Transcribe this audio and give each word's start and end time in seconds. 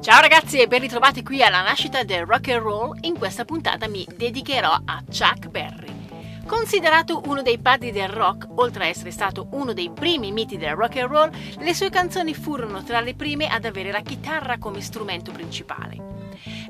Ciao 0.00 0.22
ragazzi 0.22 0.58
e 0.58 0.66
ben 0.66 0.80
ritrovati 0.80 1.22
qui 1.22 1.42
alla 1.42 1.60
nascita 1.60 2.04
del 2.04 2.24
rock 2.24 2.48
and 2.48 2.62
roll. 2.62 2.96
In 3.02 3.18
questa 3.18 3.44
puntata 3.44 3.86
mi 3.86 4.06
dedicherò 4.16 4.70
a 4.82 5.02
Chuck 5.06 5.48
Berry. 5.48 6.42
Considerato 6.46 7.20
uno 7.26 7.42
dei 7.42 7.58
padri 7.58 7.92
del 7.92 8.08
rock, 8.08 8.46
oltre 8.54 8.84
a 8.84 8.86
essere 8.86 9.10
stato 9.10 9.48
uno 9.50 9.74
dei 9.74 9.90
primi 9.90 10.32
miti 10.32 10.56
del 10.56 10.74
rock 10.74 10.96
and 10.96 11.10
roll, 11.10 11.30
le 11.58 11.74
sue 11.74 11.90
canzoni 11.90 12.32
furono 12.32 12.82
tra 12.82 13.00
le 13.00 13.14
prime 13.14 13.46
ad 13.46 13.66
avere 13.66 13.92
la 13.92 14.00
chitarra 14.00 14.56
come 14.56 14.80
strumento 14.80 15.32
principale. 15.32 15.98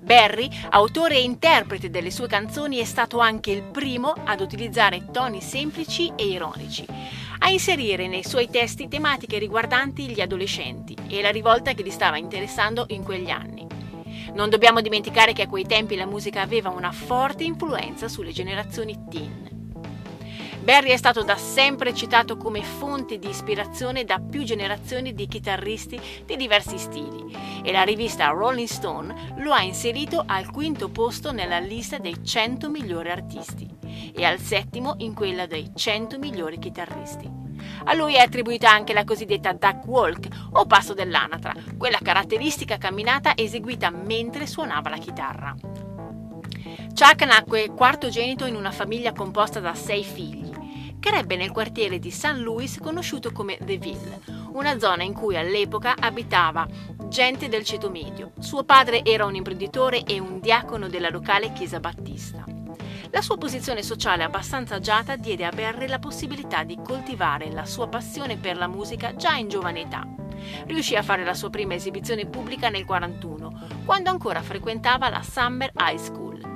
Berry, 0.00 0.48
autore 0.70 1.16
e 1.16 1.22
interprete 1.22 1.90
delle 1.90 2.10
sue 2.10 2.28
canzoni, 2.28 2.78
è 2.78 2.84
stato 2.84 3.18
anche 3.18 3.50
il 3.50 3.62
primo 3.62 4.14
ad 4.24 4.40
utilizzare 4.40 5.10
toni 5.12 5.42
semplici 5.42 6.10
e 6.16 6.24
ironici, 6.28 6.86
inserire 7.48 8.08
nei 8.08 8.24
suoi 8.24 8.48
testi 8.48 8.88
tematiche 8.88 9.38
riguardanti 9.38 10.08
gli 10.08 10.20
adolescenti 10.20 10.96
e 11.08 11.20
la 11.22 11.30
rivolta 11.30 11.72
che 11.72 11.82
li 11.82 11.90
stava 11.90 12.16
interessando 12.16 12.86
in 12.88 13.02
quegli 13.02 13.30
anni. 13.30 13.66
Non 14.34 14.50
dobbiamo 14.50 14.80
dimenticare 14.80 15.32
che 15.32 15.42
a 15.42 15.48
quei 15.48 15.64
tempi 15.64 15.96
la 15.96 16.06
musica 16.06 16.42
aveva 16.42 16.70
una 16.70 16.92
forte 16.92 17.44
influenza 17.44 18.08
sulle 18.08 18.32
generazioni 18.32 18.96
teen. 19.08 19.57
Barry 20.68 20.90
è 20.90 20.98
stato 20.98 21.22
da 21.22 21.38
sempre 21.38 21.94
citato 21.94 22.36
come 22.36 22.62
fonte 22.62 23.18
di 23.18 23.30
ispirazione 23.30 24.04
da 24.04 24.18
più 24.18 24.42
generazioni 24.42 25.14
di 25.14 25.26
chitarristi 25.26 25.98
di 26.26 26.36
diversi 26.36 26.76
stili 26.76 27.34
e 27.62 27.72
la 27.72 27.84
rivista 27.84 28.26
Rolling 28.26 28.68
Stone 28.68 29.36
lo 29.38 29.52
ha 29.52 29.62
inserito 29.62 30.22
al 30.26 30.50
quinto 30.50 30.90
posto 30.90 31.32
nella 31.32 31.58
lista 31.58 31.96
dei 31.96 32.22
100 32.22 32.68
migliori 32.68 33.08
artisti 33.10 33.66
e 34.14 34.22
al 34.26 34.38
settimo 34.40 34.96
in 34.98 35.14
quella 35.14 35.46
dei 35.46 35.70
100 35.74 36.18
migliori 36.18 36.58
chitarristi. 36.58 37.26
A 37.84 37.94
lui 37.94 38.16
è 38.16 38.20
attribuita 38.20 38.70
anche 38.70 38.92
la 38.92 39.04
cosiddetta 39.04 39.54
duck 39.54 39.86
walk 39.86 40.28
o 40.52 40.66
passo 40.66 40.92
dell'anatra, 40.92 41.54
quella 41.78 41.98
caratteristica 42.02 42.76
camminata 42.76 43.34
eseguita 43.34 43.88
mentre 43.88 44.46
suonava 44.46 44.90
la 44.90 44.98
chitarra. 44.98 45.54
Chuck 46.92 47.24
nacque 47.24 47.68
quartogenito 47.68 48.44
in 48.44 48.54
una 48.54 48.70
famiglia 48.70 49.14
composta 49.14 49.60
da 49.60 49.74
sei 49.74 50.04
figli 50.04 50.47
crebbe 50.98 51.36
nel 51.36 51.52
quartiere 51.52 51.98
di 51.98 52.10
St. 52.10 52.36
Louis 52.36 52.78
conosciuto 52.78 53.32
come 53.32 53.58
The 53.60 53.78
Ville, 53.78 54.20
una 54.52 54.78
zona 54.78 55.02
in 55.02 55.12
cui 55.12 55.36
all'epoca 55.36 55.94
abitava 55.98 56.66
gente 57.08 57.48
del 57.48 57.64
ceto 57.64 57.90
medio. 57.90 58.32
Suo 58.38 58.64
padre 58.64 59.04
era 59.04 59.24
un 59.24 59.34
imprenditore 59.34 60.04
e 60.04 60.18
un 60.18 60.40
diacono 60.40 60.88
della 60.88 61.10
locale 61.10 61.52
chiesa 61.52 61.80
battista. 61.80 62.44
La 63.10 63.22
sua 63.22 63.38
posizione 63.38 63.82
sociale 63.82 64.22
abbastanza 64.22 64.74
agiata 64.74 65.16
diede 65.16 65.46
a 65.46 65.50
Barry 65.50 65.86
la 65.86 65.98
possibilità 65.98 66.62
di 66.62 66.78
coltivare 66.84 67.50
la 67.50 67.64
sua 67.64 67.88
passione 67.88 68.36
per 68.36 68.58
la 68.58 68.66
musica 68.66 69.14
già 69.16 69.34
in 69.36 69.48
giovane 69.48 69.80
età. 69.80 70.06
Riuscì 70.66 70.94
a 70.94 71.02
fare 71.02 71.24
la 71.24 71.34
sua 71.34 71.50
prima 71.50 71.74
esibizione 71.74 72.26
pubblica 72.26 72.68
nel 72.68 72.84
1941, 72.84 73.82
quando 73.84 74.10
ancora 74.10 74.42
frequentava 74.42 75.08
la 75.08 75.22
Summer 75.22 75.72
High 75.74 75.98
School. 75.98 76.47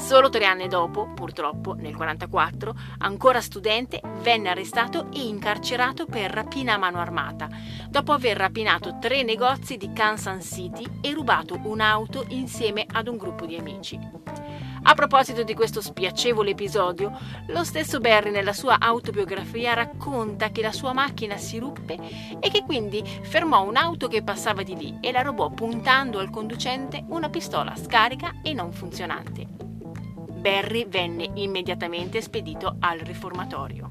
Solo 0.00 0.30
tre 0.30 0.46
anni 0.46 0.66
dopo, 0.66 1.12
purtroppo, 1.14 1.74
nel 1.74 1.92
1944, 1.92 2.74
ancora 2.98 3.40
studente, 3.40 4.00
venne 4.22 4.48
arrestato 4.48 5.06
e 5.12 5.20
incarcerato 5.20 6.06
per 6.06 6.32
rapina 6.32 6.74
a 6.74 6.78
mano 6.78 6.98
armata, 6.98 7.48
dopo 7.88 8.12
aver 8.12 8.36
rapinato 8.36 8.96
tre 8.98 9.22
negozi 9.22 9.76
di 9.76 9.92
Kansas 9.92 10.44
City 10.52 10.84
e 11.00 11.12
rubato 11.12 11.60
un'auto 11.62 12.24
insieme 12.30 12.86
ad 12.90 13.06
un 13.06 13.18
gruppo 13.18 13.46
di 13.46 13.56
amici. 13.56 14.00
A 14.82 14.94
proposito 14.94 15.44
di 15.44 15.54
questo 15.54 15.80
spiacevole 15.82 16.52
episodio, 16.52 17.16
lo 17.48 17.62
stesso 17.62 18.00
Barry 18.00 18.30
nella 18.30 18.54
sua 18.54 18.80
autobiografia 18.80 19.74
racconta 19.74 20.48
che 20.48 20.62
la 20.62 20.72
sua 20.72 20.92
macchina 20.94 21.36
si 21.36 21.58
ruppe 21.58 21.98
e 22.40 22.50
che 22.50 22.64
quindi 22.64 23.04
fermò 23.04 23.62
un'auto 23.62 24.08
che 24.08 24.22
passava 24.22 24.62
di 24.62 24.74
lì 24.74 24.96
e 25.00 25.12
la 25.12 25.20
rubò 25.20 25.50
puntando 25.50 26.18
al 26.18 26.30
conducente 26.30 27.04
una 27.08 27.28
pistola 27.28 27.76
scarica 27.76 28.40
e 28.42 28.54
non 28.54 28.72
funzionante. 28.72 29.69
Barry 30.40 30.86
venne 30.88 31.28
immediatamente 31.34 32.22
spedito 32.22 32.76
al 32.80 32.98
riformatorio. 33.00 33.88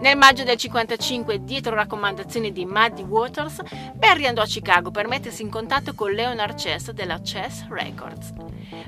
Nel 0.00 0.16
maggio 0.16 0.44
del 0.44 0.56
55, 0.56 1.42
dietro 1.42 1.74
raccomandazioni 1.74 2.52
di 2.52 2.66
Muddy 2.66 3.02
Waters, 3.02 3.62
Barry 3.94 4.26
andò 4.26 4.42
a 4.42 4.46
Chicago 4.46 4.90
per 4.90 5.08
mettersi 5.08 5.42
in 5.42 5.48
contatto 5.48 5.94
con 5.94 6.10
Leonard 6.10 6.56
Chess 6.56 6.90
della 6.90 7.20
Chess 7.20 7.66
Records. 7.68 8.32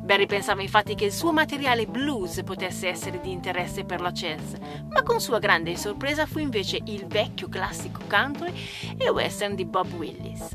Barry 0.03 0.27
pensava 0.27 0.61
infatti 0.61 0.95
che 0.95 1.07
il 1.07 1.13
suo 1.13 1.33
materiale 1.33 1.87
blues 1.87 2.43
potesse 2.45 2.89
essere 2.89 3.21
di 3.21 3.33
interesse 3.33 3.85
per 3.85 4.01
la 4.03 4.13
Chess, 4.13 4.59
ma 4.91 5.03
con 5.03 5.21
sua 5.21 5.39
grande 5.39 5.77
sorpresa 5.77 6.27
fu 6.27 6.41
invece 6.41 6.79
il 6.85 7.07
vecchio 7.07 7.49
classico 7.49 8.01
country 8.09 8.53
e 8.99 9.09
western 9.09 9.55
di 9.55 9.65
Bob 9.65 9.91
Willis, 9.95 10.49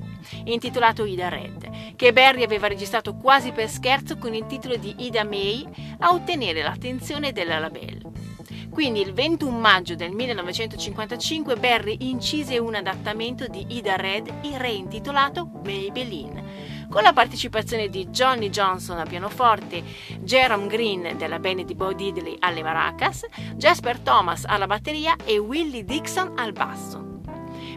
intitolato 0.46 1.06
Ida 1.06 1.30
Red, 1.30 1.96
che 1.96 2.14
Barry 2.14 2.44
aveva 2.44 2.68
registrato 2.68 3.16
quasi 3.16 3.52
per 3.52 3.70
scherzo 3.70 4.18
con 4.18 4.34
il 4.34 4.46
titolo 4.46 4.76
di 4.76 4.94
Ida 5.00 5.24
May 5.24 5.66
a 6.00 6.14
ottenere 6.14 6.62
l'attenzione 6.62 7.32
della 7.32 7.60
label. 7.60 8.10
Quindi 8.70 9.02
il 9.02 9.14
21 9.14 9.58
maggio 9.58 9.96
del 9.96 10.12
1955 10.12 11.56
Barry 11.58 11.98
incise 12.02 12.58
un 12.60 12.76
adattamento 12.76 13.48
di 13.48 13.66
Ida 13.70 13.96
Red 13.96 14.32
reintitolato 14.58 15.50
Maybelline, 15.64 16.88
con 16.90 17.04
la 17.04 17.14
partecipazione 17.14 17.90
di 17.90 18.08
Johnny 18.08 18.50
Johnson 18.50 19.00
a 19.00 19.06
pianoforte, 19.06 19.84
Jerome 20.20 20.68
Green 20.68 21.18
della 21.18 21.40
band 21.40 21.64
di 21.64 21.76
Bo 21.76 21.94
Diddley 21.94 22.38
alle 22.40 22.64
maracas, 22.64 23.26
Jasper 23.56 24.00
Thomas 24.00 24.46
alla 24.46 24.68
batteria 24.68 25.16
e 25.26 25.38
Willie 25.38 25.84
Dixon 25.84 26.34
al 26.38 26.52
basso. 26.54 27.09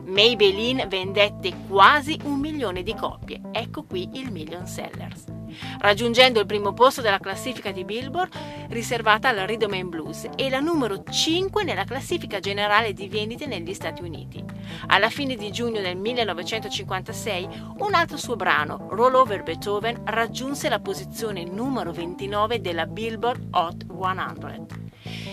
Maybelline 0.05 0.87
vendette 0.87 1.53
quasi 1.69 2.19
un 2.25 2.39
milione 2.39 2.83
di 2.83 2.95
copie, 2.95 3.41
ecco 3.53 3.85
qui 3.85 4.09
il 4.15 4.31
million 4.31 4.67
sellers 4.67 5.41
raggiungendo 5.79 6.41
il 6.41 6.47
primo 6.47 6.73
posto 6.73 7.01
della 7.01 7.19
classifica 7.19 7.71
di 7.71 7.85
Billboard 7.85 8.33
riservata 8.69 9.29
al 9.29 9.37
Rhythm 9.47 9.73
and 9.75 9.89
Blues 9.89 10.29
e 10.37 10.49
la 10.49 10.61
numero 10.61 11.03
5 11.03 11.65
nella 11.65 11.85
classifica 11.85 12.41
generale 12.41 12.93
di 12.93 13.09
vendite 13.09 13.47
negli 13.47 13.75
Stati 13.75 14.03
Uniti. 14.03 14.43
Alla 14.87 15.11
fine 15.11 15.37
di 15.37 15.51
giugno 15.51 15.81
del 15.81 15.97
1956 15.97 17.49
un 17.79 17.95
altro 17.95 18.17
suo 18.17 18.37
brano, 18.37 18.89
Roll 18.91 19.15
Over 19.15 19.43
Beethoven, 19.43 20.03
raggiunse 20.05 20.69
la 20.69 20.81
posizione 20.81 21.45
numero 21.45 21.93
29 21.93 22.61
della 22.61 22.87
Billboard 22.87 23.49
Hot 23.53 23.87
100 23.87 24.81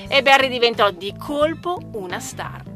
e 0.07 0.21
Barry 0.21 0.49
diventò 0.49 0.91
di 0.91 1.13
colpo 1.17 1.79
una 1.93 2.19
star. 2.19 2.68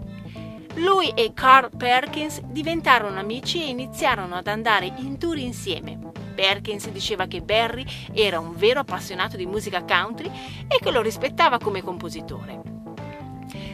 Lui 0.75 1.11
e 1.15 1.33
Carl 1.33 1.69
Perkins 1.75 2.41
diventarono 2.41 3.19
amici 3.19 3.61
e 3.61 3.69
iniziarono 3.69 4.35
ad 4.35 4.47
andare 4.47 4.91
in 4.97 5.19
tour 5.19 5.37
insieme. 5.37 5.99
Perkins 6.33 6.89
diceva 6.89 7.27
che 7.27 7.41
Barry 7.41 7.85
era 8.11 8.39
un 8.39 8.55
vero 8.55 8.79
appassionato 8.79 9.37
di 9.37 9.45
musica 9.45 9.83
country 9.83 10.31
e 10.67 10.79
che 10.81 10.91
lo 10.91 11.01
rispettava 11.01 11.59
come 11.59 11.83
compositore. 11.83 12.61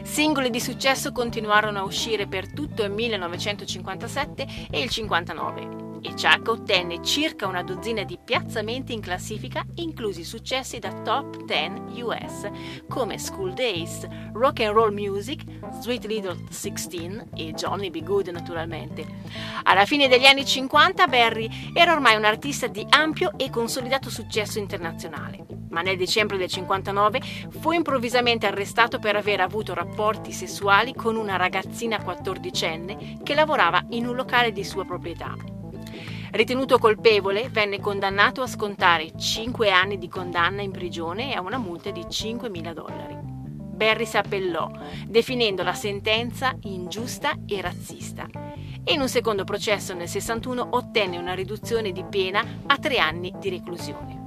Singoli 0.02 0.50
di 0.50 0.60
successo 0.60 1.12
continuarono 1.12 1.78
a 1.78 1.84
uscire 1.84 2.26
per 2.26 2.52
tutto 2.52 2.82
il 2.82 2.90
1957 2.90 4.46
e 4.70 4.80
il 4.80 4.90
59 4.90 5.89
e 6.02 6.10
Chuck 6.10 6.48
ottenne 6.48 7.02
circa 7.02 7.46
una 7.46 7.62
dozzina 7.62 8.04
di 8.04 8.18
piazzamenti 8.22 8.92
in 8.92 9.00
classifica, 9.00 9.64
inclusi 9.76 10.24
successi 10.24 10.78
da 10.78 10.92
top 11.02 11.44
10 11.44 12.02
US 12.02 12.50
come 12.88 13.18
School 13.18 13.52
Days, 13.52 14.06
Rock 14.32 14.60
and 14.60 14.74
Roll 14.74 14.92
Music, 14.92 15.42
Sweet 15.80 16.04
Little 16.06 16.36
16 16.48 17.22
e 17.36 17.52
Johnny 17.52 17.90
B. 17.90 18.02
Good 18.02 18.28
naturalmente. 18.28 19.06
Alla 19.64 19.84
fine 19.84 20.08
degli 20.08 20.26
anni 20.26 20.44
50 20.44 21.06
Barry 21.06 21.48
era 21.74 21.92
ormai 21.92 22.16
un 22.16 22.24
artista 22.24 22.66
di 22.66 22.84
ampio 22.88 23.32
e 23.36 23.50
consolidato 23.50 24.10
successo 24.10 24.58
internazionale, 24.58 25.44
ma 25.70 25.82
nel 25.82 25.96
dicembre 25.96 26.36
del 26.36 26.48
59 26.48 27.20
fu 27.60 27.72
improvvisamente 27.72 28.46
arrestato 28.46 28.98
per 28.98 29.16
aver 29.16 29.40
avuto 29.40 29.74
rapporti 29.74 30.32
sessuali 30.32 30.94
con 30.94 31.16
una 31.16 31.36
ragazzina 31.36 32.02
quattordicenne 32.02 33.18
che 33.22 33.34
lavorava 33.34 33.84
in 33.90 34.06
un 34.06 34.14
locale 34.14 34.52
di 34.52 34.64
sua 34.64 34.84
proprietà. 34.84 35.59
Ritenuto 36.32 36.78
colpevole, 36.78 37.48
venne 37.48 37.80
condannato 37.80 38.42
a 38.42 38.46
scontare 38.46 39.10
5 39.18 39.70
anni 39.70 39.98
di 39.98 40.08
condanna 40.08 40.62
in 40.62 40.70
prigione 40.70 41.32
e 41.32 41.34
a 41.34 41.40
una 41.40 41.58
multa 41.58 41.90
di 41.90 42.02
5.000 42.02 42.72
dollari. 42.72 43.18
Barry 43.20 44.06
si 44.06 44.16
appellò, 44.16 44.70
definendo 45.06 45.64
la 45.64 45.74
sentenza 45.74 46.54
ingiusta 46.60 47.34
e 47.46 47.60
razzista. 47.60 48.28
E 48.84 48.92
in 48.92 49.00
un 49.00 49.08
secondo 49.08 49.42
processo 49.42 49.92
nel 49.94 50.08
61 50.08 50.68
ottenne 50.70 51.18
una 51.18 51.34
riduzione 51.34 51.90
di 51.90 52.04
pena 52.04 52.44
a 52.66 52.78
tre 52.78 52.98
anni 52.98 53.34
di 53.38 53.50
reclusione. 53.50 54.18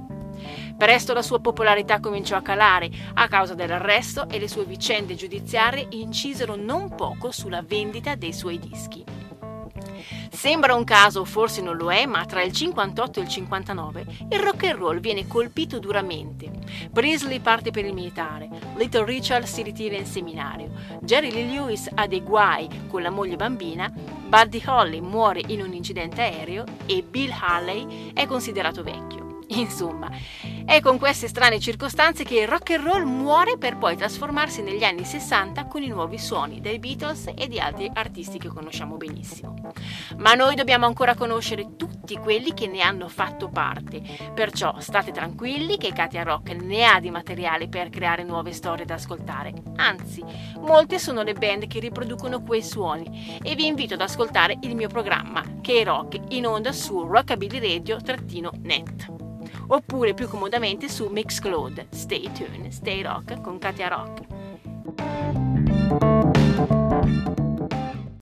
Presto 0.76 1.14
la 1.14 1.22
sua 1.22 1.40
popolarità 1.40 2.00
cominciò 2.00 2.36
a 2.36 2.42
calare 2.42 2.90
a 3.14 3.28
causa 3.28 3.54
dell'arresto 3.54 4.28
e 4.28 4.38
le 4.38 4.48
sue 4.48 4.64
vicende 4.64 5.14
giudiziarie 5.14 5.86
incisero 5.90 6.54
non 6.54 6.94
poco 6.94 7.30
sulla 7.30 7.62
vendita 7.62 8.14
dei 8.14 8.32
suoi 8.32 8.58
dischi. 8.58 9.04
Sembra 10.34 10.74
un 10.74 10.82
caso, 10.82 11.24
forse 11.24 11.62
non 11.62 11.76
lo 11.76 11.92
è, 11.92 12.06
ma 12.06 12.24
tra 12.26 12.42
il 12.42 12.52
58 12.52 13.20
e 13.20 13.22
il 13.22 13.28
59 13.28 14.06
il 14.30 14.38
rock 14.40 14.64
and 14.64 14.78
roll 14.78 14.98
viene 14.98 15.28
colpito 15.28 15.78
duramente. 15.78 16.50
Presley 16.92 17.38
parte 17.38 17.70
per 17.70 17.84
il 17.84 17.94
militare, 17.94 18.48
Little 18.76 19.04
Richard 19.04 19.44
si 19.44 19.62
ritira 19.62 19.96
in 19.96 20.06
seminario, 20.06 20.72
Jerry 21.00 21.30
Lee 21.30 21.46
Lewis 21.46 21.88
ha 21.94 22.06
dei 22.08 22.22
guai 22.22 22.68
con 22.88 23.00
la 23.00 23.10
moglie 23.10 23.36
bambina, 23.36 23.88
Buddy 23.90 24.62
Holly 24.66 25.00
muore 25.00 25.40
in 25.46 25.62
un 25.62 25.72
incidente 25.72 26.22
aereo 26.22 26.64
e 26.84 27.02
Bill 27.02 27.32
Haley 27.40 28.12
è 28.12 28.26
considerato 28.26 28.82
vecchio. 28.82 29.33
Insomma, 29.48 30.10
è 30.64 30.80
con 30.80 30.98
queste 30.98 31.28
strane 31.28 31.60
circostanze 31.60 32.24
che 32.24 32.40
il 32.40 32.48
rock 32.48 32.70
and 32.70 32.84
roll 32.84 33.04
muore 33.04 33.58
per 33.58 33.76
poi 33.76 33.96
trasformarsi 33.96 34.62
negli 34.62 34.84
anni 34.84 35.04
60 35.04 35.66
con 35.66 35.82
i 35.82 35.88
nuovi 35.88 36.18
suoni 36.18 36.60
dei 36.60 36.78
Beatles 36.78 37.30
e 37.36 37.46
di 37.46 37.60
altri 37.60 37.90
artisti 37.92 38.38
che 38.38 38.48
conosciamo 38.48 38.96
benissimo. 38.96 39.54
Ma 40.18 40.34
noi 40.34 40.54
dobbiamo 40.54 40.86
ancora 40.86 41.14
conoscere 41.14 41.76
tutti 41.76 42.16
quelli 42.16 42.54
che 42.54 42.66
ne 42.66 42.80
hanno 42.80 43.08
fatto 43.08 43.48
parte, 43.48 44.02
perciò 44.34 44.78
state 44.78 45.12
tranquilli 45.12 45.76
che 45.76 45.92
Katia 45.92 46.22
Rock 46.22 46.50
ne 46.54 46.84
ha 46.84 47.00
di 47.00 47.10
materiale 47.10 47.68
per 47.68 47.90
creare 47.90 48.24
nuove 48.24 48.52
storie 48.52 48.84
da 48.84 48.94
ascoltare. 48.94 49.52
Anzi, 49.76 50.24
molte 50.60 50.98
sono 50.98 51.22
le 51.22 51.34
band 51.34 51.66
che 51.66 51.80
riproducono 51.80 52.42
quei 52.42 52.62
suoni 52.62 53.38
e 53.42 53.54
vi 53.54 53.66
invito 53.66 53.94
ad 53.94 54.00
ascoltare 54.00 54.56
il 54.62 54.74
mio 54.74 54.88
programma 54.88 55.42
K-Rock 55.60 56.20
in 56.28 56.46
onda 56.46 56.72
su 56.72 57.02
Rockabilly 57.02 57.78
Radio-net 57.78 59.13
oppure 59.68 60.14
più 60.14 60.28
comodamente 60.28 60.88
su 60.88 61.06
Mixcloud. 61.08 61.88
Stay 61.90 62.30
tuned, 62.32 62.68
stay 62.68 63.02
rock 63.02 63.40
con 63.40 63.58
Katia 63.58 63.88
Rock. 63.88 65.33